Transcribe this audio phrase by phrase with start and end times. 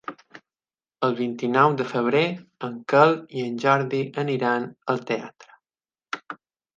[1.07, 2.23] El vint-i-nou de febrer
[2.67, 6.35] en Quel i en Jordi aniran al teatre.